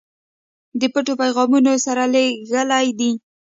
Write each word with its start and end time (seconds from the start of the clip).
د 0.79 0.81
پټو 0.93 1.13
پیغامونو 1.21 1.71
سره 1.85 2.03
لېږلی 2.13 2.87
دي. 2.99 3.11